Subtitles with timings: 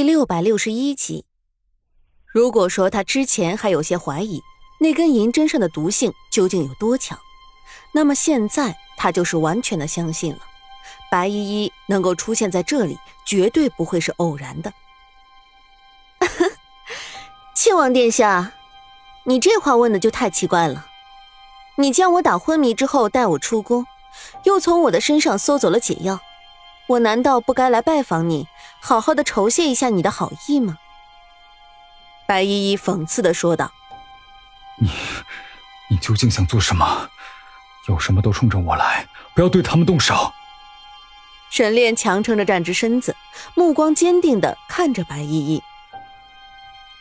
[0.00, 1.26] 第六百六十一集。
[2.26, 4.40] 如果说他之前还有些怀疑
[4.80, 7.18] 那根银针上的毒性究竟有多强，
[7.92, 10.38] 那么现在他就是完全的相信了。
[11.10, 14.72] 白依依能够出现在这里，绝对不会是偶然的。
[17.54, 18.54] 庆王殿下，
[19.24, 20.86] 你这话问的就太奇怪了。
[21.76, 23.84] 你将我打昏迷之后带我出宫，
[24.44, 26.18] 又从我的身上搜走了解药，
[26.88, 28.48] 我难道不该来拜访你？
[28.80, 30.78] 好好的酬谢一下你的好意吗？
[32.26, 33.72] 白依依讽刺的说道
[34.80, 34.90] ：“你，
[35.90, 37.10] 你究竟想做什么？
[37.88, 40.32] 有什么都冲着我来，不要对他们动手。”
[41.50, 43.16] 沈炼强撑着站直身子，
[43.54, 45.62] 目光坚定的看着白依依。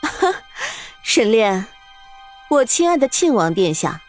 [1.02, 1.66] 沈炼，
[2.48, 4.00] 我亲爱的庆王殿下，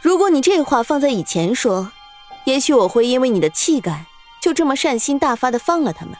[0.00, 1.92] 如果你这话放在以前说，
[2.44, 4.06] 也许我会因为你的气概，
[4.42, 6.16] 就这么善心大发的放了他们。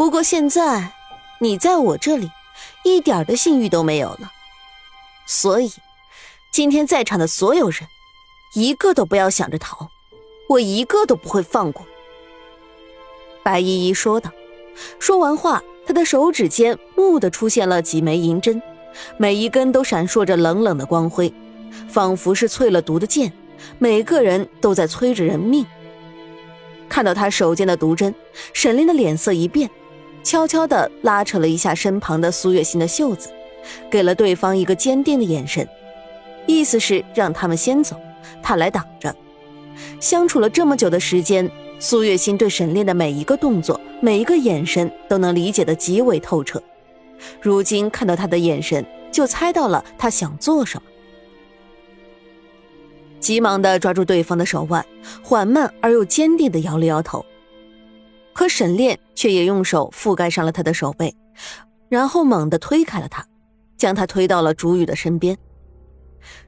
[0.00, 0.94] 不过现在，
[1.40, 2.30] 你在我这里，
[2.84, 4.32] 一点的信誉都没有了。
[5.26, 5.70] 所以，
[6.50, 7.86] 今天在场的所有人，
[8.54, 9.90] 一个都不要想着逃，
[10.48, 11.84] 我一个都不会放过。
[13.42, 14.30] 白依依说道。
[14.98, 18.62] 说完话，她的手指间蓦地出现了几枚银针，
[19.18, 21.30] 每一根都闪烁着冷冷的光辉，
[21.90, 23.30] 仿佛是淬了毒的剑，
[23.78, 25.66] 每个人都在催着人命。
[26.88, 28.14] 看到他手间的毒针，
[28.54, 29.70] 沈炼的脸色一变。
[30.22, 33.30] 悄悄地拉扯了一下身旁的苏月心的袖子，
[33.90, 35.66] 给了对方一个坚定的眼神，
[36.46, 37.96] 意思是让他们先走，
[38.42, 39.14] 他来挡着。
[39.98, 46.62] 相处了这么久的时间，苏月心对沈炼的每一个动作、每一个眼神都能理解的极为透彻。
[47.40, 50.82] 如今看到他的眼神，就猜到了他想做什么，
[53.20, 54.84] 急忙的抓住对方的手腕，
[55.22, 57.24] 缓慢而又坚定的摇了摇头。
[58.32, 61.14] 可沈炼却也用手覆盖上了他的手背，
[61.88, 63.26] 然后猛地推开了他，
[63.76, 65.36] 将他推到了竹雨的身边。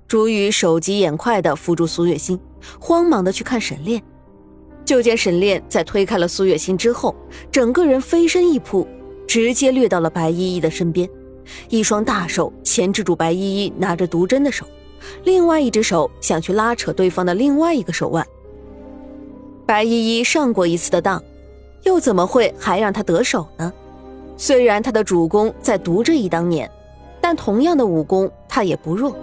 [0.07, 2.39] 竹雨手疾眼快地扶住苏月心，
[2.79, 4.03] 慌忙地去看沈炼，
[4.85, 7.15] 就见沈炼在推开了苏月心之后，
[7.51, 8.87] 整个人飞身一扑，
[9.27, 11.09] 直接掠到了白依依的身边，
[11.69, 14.67] 一双大手钳制住白依依拿着毒针的手，
[15.25, 18.27] 另外一只手想去拉扯对方的另外一个手腕。
[19.65, 21.23] 白依依上过一次的当。
[21.83, 23.73] 又怎么会还让他得手呢？
[24.37, 26.71] 虽然他的主攻在毒这一当年，
[27.21, 29.17] 但同样的武功他也不弱，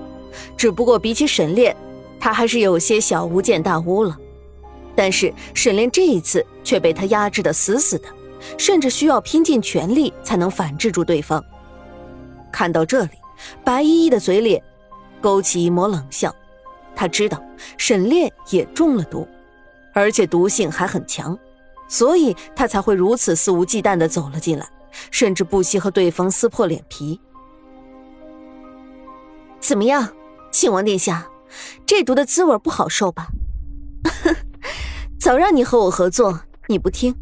[0.55, 1.75] 只不过比起沈炼，
[2.19, 4.17] 他还是有些小巫见大巫了。
[4.95, 8.07] 但是沈炼这一次却被他压制的死死的，
[8.57, 11.43] 甚至需要拼尽全力才能反制住对方。
[12.51, 13.11] 看到这里，
[13.63, 14.61] 白依依的嘴脸
[15.21, 16.33] 勾起一抹冷笑，
[16.95, 17.41] 他知道
[17.77, 19.27] 沈炼也中了毒，
[19.93, 21.37] 而且毒性还很强。
[21.89, 24.66] 所以他才会如此肆无忌惮的走了进来，
[25.11, 27.19] 甚至不惜和对方撕破脸皮。
[29.59, 30.07] 怎么样，
[30.51, 31.27] 庆王殿下，
[31.85, 33.27] 这毒的滋味不好受吧？
[35.19, 37.13] 早让你和我合作，你不听，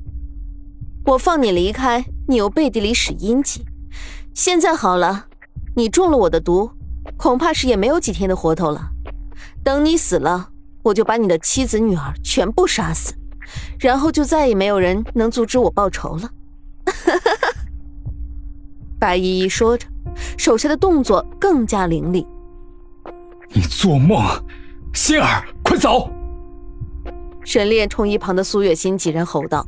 [1.05, 3.65] 我放你离开，你又背地里使阴气。
[4.35, 5.25] 现在好了，
[5.75, 6.69] 你中了我的毒，
[7.17, 8.91] 恐怕是也没有几天的活头了。
[9.63, 10.51] 等你死了，
[10.83, 13.16] 我就把你的妻子女儿全部杀死。
[13.79, 16.29] 然后就再也没有人能阻止我报仇了。
[18.99, 19.87] 白依依说着，
[20.37, 22.25] 手下的动作更加凌厉。
[23.49, 24.25] 你做梦，
[24.93, 26.09] 心儿，快走！
[27.43, 29.65] 沈炼冲一旁的苏月心几人吼道。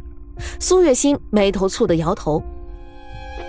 [0.60, 2.42] 苏月心眉头蹙的摇头，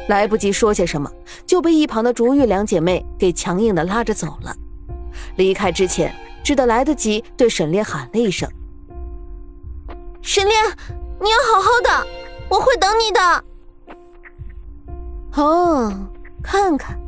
[0.08, 1.10] 来不及说些什么，
[1.46, 4.54] 就被一旁的竹玉两姐妹给强硬的拉着走了。
[5.36, 6.14] 离开之前，
[6.44, 8.48] 只得来得及对沈炼喊了一声。
[10.22, 10.54] 沈炼，
[11.20, 12.06] 你要好好的，
[12.48, 13.44] 我会等你的。
[15.42, 15.92] 哦，
[16.42, 16.98] 看看，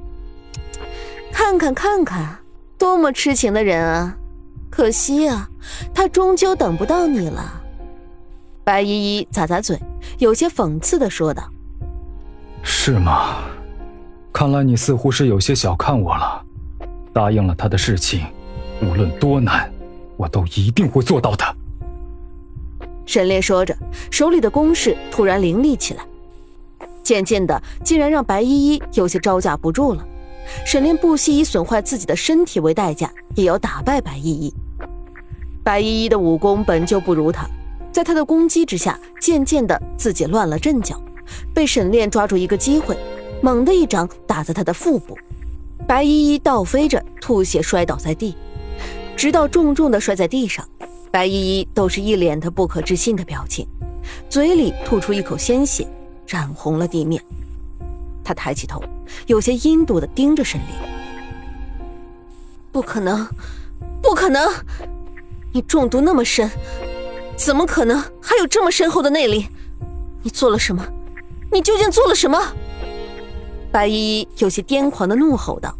[1.32, 2.38] 看看，看看，
[2.78, 4.16] 多么痴情的人啊！
[4.70, 5.48] 可惜啊，
[5.94, 7.62] 他终究等不到你了。
[8.64, 9.78] 白依依咂咂嘴，
[10.18, 11.42] 有些讽刺的说道
[12.62, 13.38] ：“是吗？
[14.32, 16.42] 看来你似乎是有些小看我了。
[17.12, 18.24] 答应了他的事情，
[18.80, 19.70] 无论多难，
[20.16, 21.44] 我都一定会做到的。”
[23.12, 23.76] 沈炼说着，
[24.10, 26.03] 手里的攻势突然凌厉起来，
[27.03, 30.03] 渐渐的，竟然让白依依有些招架不住了。
[30.64, 34.54] 沈炼不惜以损坏自己的身体为代价，也要打败白依依。
[35.62, 37.47] 白依依的武功本就不如他，
[37.92, 40.98] 在他的攻击之下，渐渐的自己乱了阵脚，
[41.53, 42.97] 被沈炼抓住一个机会，
[43.42, 45.18] 猛地一掌打在他的腹部，
[45.86, 48.34] 白依依倒飞着，吐血摔倒在地，
[49.15, 50.66] 直到重重的摔在地上。
[51.12, 53.66] 白依依都是一脸的不可置信的表情，
[54.30, 55.86] 嘴里吐出一口鲜血，
[56.26, 57.22] 染红了地面。
[58.24, 58.82] 他抬起头，
[59.26, 60.70] 有些阴毒的盯着沈炼。
[62.72, 63.28] 不可能，
[64.00, 64.50] 不可能！
[65.53, 66.50] 你中毒那么深，
[67.36, 69.47] 怎么可能还有这么深厚的内力？
[70.22, 70.82] 你做了什么？
[71.53, 72.41] 你究竟做了什么？
[73.70, 75.76] 白依依有些癫狂的怒吼道：“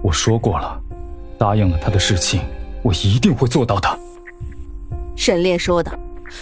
[0.00, 0.80] 我说过了，
[1.36, 2.42] 答应了他的事情，
[2.84, 3.98] 我一定会做到的。”
[5.22, 5.92] 沈炼说道。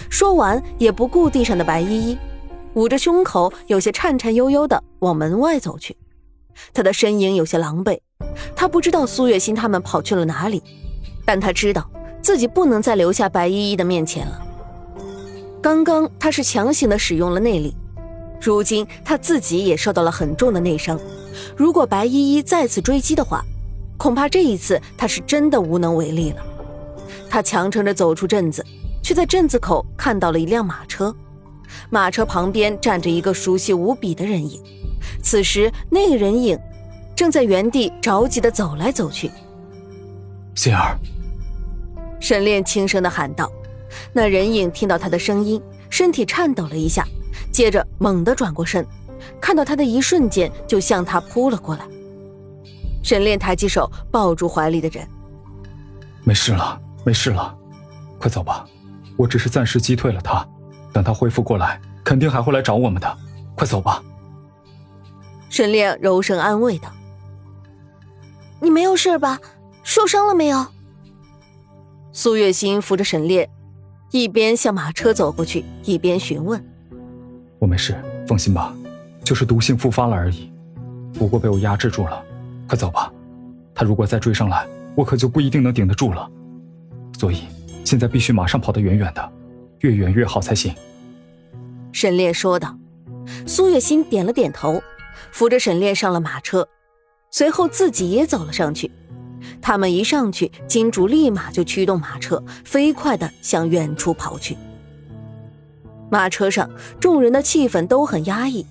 [0.09, 2.17] 说完，也不顾地上的白依依，
[2.73, 5.95] 捂着胸口，有些颤颤悠悠的往门外走去。
[6.73, 7.99] 他的身影有些狼狈，
[8.55, 10.63] 他不知道苏月心他们跑去了哪里，
[11.23, 11.87] 但他知道
[12.23, 14.41] 自己不能再留下白依依的面前了。
[15.61, 17.75] 刚刚他是强行的使用了内力，
[18.41, 20.99] 如今他自己也受到了很重的内伤。
[21.55, 23.45] 如果白依依再次追击的话，
[23.97, 26.43] 恐怕这一次他是真的无能为力了。
[27.29, 28.65] 他强撑着走出镇子，
[29.01, 31.15] 却在镇子口看到了一辆马车，
[31.89, 34.61] 马车旁边站着一个熟悉无比的人影。
[35.23, 36.57] 此时，那个人影
[37.15, 39.31] 正在原地着急的走来走去。
[40.55, 40.97] 心儿，
[42.19, 43.51] 沈炼轻声的喊道。
[44.13, 47.05] 那人影听到他的声音，身体颤抖了一下，
[47.51, 48.85] 接着猛地转过身，
[49.39, 51.85] 看到他的一瞬间，就向他扑了过来。
[53.03, 55.05] 沈炼抬起手抱住怀里的人
[56.23, 57.55] ：“没事了，没事了，
[58.19, 58.65] 快走吧。
[59.17, 60.47] 我只是暂时击退了他，
[60.91, 63.17] 等他恢复过来，肯定还会来找我们的。
[63.55, 64.03] 快走吧。”
[65.49, 66.89] 沈炼柔声安慰道
[68.61, 69.39] ：“你没有事吧？
[69.83, 70.65] 受伤了没有？”
[72.13, 73.49] 苏月心扶着沈炼。
[74.11, 76.61] 一边向马车走过去，一边询问
[77.59, 77.95] ：“我没事，
[78.27, 78.75] 放心吧，
[79.23, 80.51] 就是毒性复发了而已，
[81.13, 82.21] 不过被我压制住了。
[82.67, 83.09] 快走吧，
[83.73, 86.29] 他如果再追上来，我可就不一定能顶得住了。
[87.21, 87.43] 所以
[87.85, 89.31] 现在必须马上跑得远远的，
[89.81, 90.73] 越远越好才行。”
[91.93, 92.75] 沈烈说道。
[93.45, 94.81] 苏月心点了点头，
[95.31, 96.67] 扶着沈炼上了马车，
[97.29, 98.91] 随后自己也走了上去。
[99.61, 104.57] 他们一上去，金竹立马就驱动马车，飞快地向远处跑去。
[106.09, 106.67] 马车上，
[106.99, 108.65] 众人的气氛都很压抑。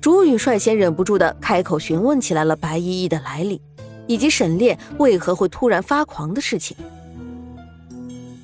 [0.00, 3.62] 竹雨率先忍不住的开口询问起来了白依依的来历，
[4.08, 6.76] 以及沈炼为何会突然发狂的事情。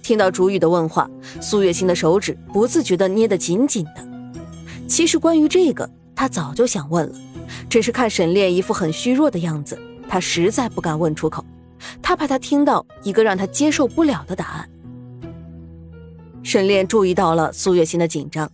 [0.08, 1.06] 听到竹雨的问话，
[1.38, 4.08] 苏月心的手指不自觉地捏得紧紧的。
[4.86, 7.14] 其实关于这个，他早就想问了，
[7.68, 9.78] 只是看沈炼一副很虚弱的样子，
[10.08, 11.44] 他实在不敢问出口。
[12.00, 14.70] 他怕他听到一个让他接受不了的答案。
[16.42, 18.50] 沈炼注意到了苏月心的紧张，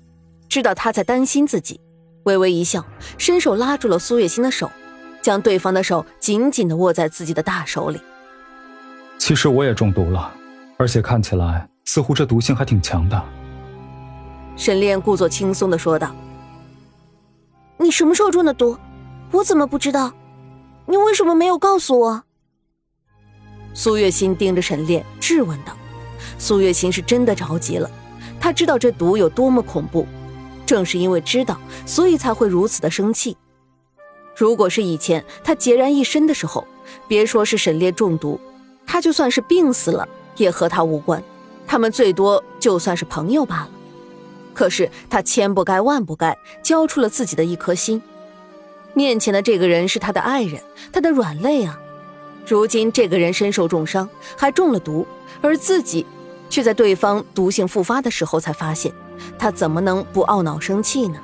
[0.48, 1.78] 知道他在担心自己，
[2.24, 2.84] 微微一笑，
[3.16, 4.68] 伸手拉住了苏月心的手，
[5.22, 8.00] 将对方的手紧紧地握在自己的大手里。
[9.18, 10.34] 其实我也中毒了，
[10.76, 13.22] 而且看起来似乎这毒性还挺强的。
[14.56, 16.14] 沈炼故作轻松的说道
[17.78, 18.78] ：“你什么时候中的毒？
[19.30, 20.12] 我怎么不知道？
[20.86, 22.22] 你为什么没有告诉我？”
[23.74, 25.76] 苏月心盯着沈炼，质问道
[26.38, 27.90] ：“苏月心是真的着急了，
[28.40, 30.06] 他知道这毒有多么恐怖，
[30.64, 33.36] 正是因为知道，所以才会如此的生气。
[34.36, 36.64] 如果是以前他孑然一身的时候，
[37.08, 38.38] 别说是沈炼中毒，
[38.86, 41.22] 他就算是病死了，也和他无关，
[41.66, 43.68] 他们最多就算是朋友罢了。
[44.52, 48.00] 可是他千不该万不该，交出了自己的一颗心。
[48.92, 50.62] 面前的这个人是他的爱人，
[50.92, 51.80] 他的软肋啊。”
[52.46, 55.06] 如今这个人身受重伤，还中了毒，
[55.40, 56.04] 而自己
[56.50, 58.92] 却在对方毒性复发的时候才发现，
[59.38, 61.18] 他怎么能不懊恼生气呢？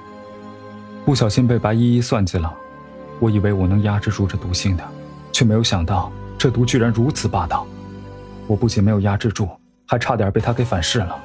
[1.05, 2.51] 不小心被白依依算计了，
[3.19, 4.85] 我以为我能压制住这毒性的，
[5.31, 7.67] 却没有想到这毒居然如此霸道。
[8.51, 9.49] 我不仅没有压制住，
[9.87, 11.17] 还差点被他给反噬了。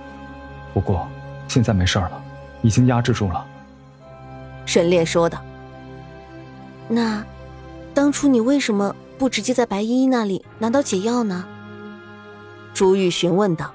[0.76, 1.08] 不过
[1.48, 2.12] 现在没事了，
[2.62, 3.44] 已经压制住了。
[4.68, 5.42] 沈烈说道
[6.88, 7.26] ：“那，
[7.96, 11.46] 当初你为什么？”不直接在白依依那里拿到解药呢？
[12.74, 13.74] 朱玉询问道。